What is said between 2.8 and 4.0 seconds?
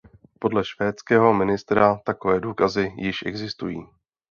již existují.